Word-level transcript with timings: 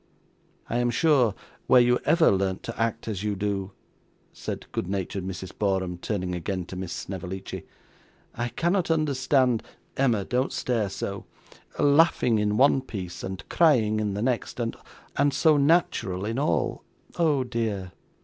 'I 0.67 0.77
am 0.79 0.89
sure, 0.89 1.35
where 1.67 1.79
you 1.79 1.99
ever 2.05 2.31
learnt 2.31 2.63
to 2.63 2.81
act 2.81 3.07
as 3.07 3.21
you 3.21 3.35
do,' 3.35 3.69
said 4.33 4.65
good 4.71 4.87
natured 4.87 5.23
Mrs. 5.23 5.55
Borum, 5.55 5.99
turning 5.99 6.33
again 6.33 6.65
to 6.65 6.75
Miss 6.75 6.91
Snevellicci, 6.91 7.67
'I 8.33 8.49
cannot 8.49 8.89
understand 8.89 9.61
(Emma, 9.95 10.25
don't 10.25 10.51
stare 10.53 10.89
so); 10.89 11.25
laughing 11.77 12.39
in 12.39 12.57
one 12.57 12.81
piece, 12.81 13.23
and 13.23 13.47
crying 13.47 13.99
in 13.99 14.15
the 14.15 14.23
next, 14.23 14.59
and 14.59 14.75
so 15.31 15.55
natural 15.57 16.25
in 16.25 16.39
all 16.39 16.83
oh, 17.17 17.43
dear! 17.43 17.91